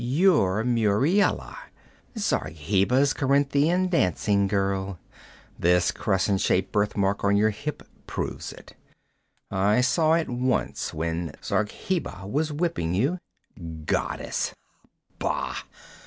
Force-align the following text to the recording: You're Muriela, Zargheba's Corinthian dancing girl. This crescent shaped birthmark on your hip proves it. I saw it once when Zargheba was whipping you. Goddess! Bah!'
You're 0.03 0.63
Muriela, 0.63 1.55
Zargheba's 2.17 3.13
Corinthian 3.13 3.87
dancing 3.87 4.47
girl. 4.47 4.97
This 5.59 5.91
crescent 5.91 6.41
shaped 6.41 6.71
birthmark 6.71 7.23
on 7.23 7.37
your 7.37 7.51
hip 7.51 7.83
proves 8.07 8.51
it. 8.51 8.73
I 9.51 9.81
saw 9.81 10.13
it 10.13 10.27
once 10.27 10.91
when 10.91 11.35
Zargheba 11.43 12.25
was 12.27 12.51
whipping 12.51 12.95
you. 12.95 13.19
Goddess! 13.85 14.55
Bah!' 15.19 15.57